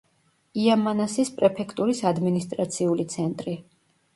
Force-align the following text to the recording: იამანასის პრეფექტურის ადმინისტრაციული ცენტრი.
იამანასის 0.61 1.29
პრეფექტურის 1.35 2.01
ადმინისტრაციული 2.13 3.07
ცენტრი. 3.17 3.55